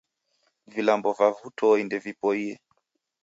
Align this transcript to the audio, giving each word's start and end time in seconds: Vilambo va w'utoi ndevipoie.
Vilambo 0.73 1.09
va 1.19 1.27
w'utoi 1.37 1.81
ndevipoie. 1.85 2.51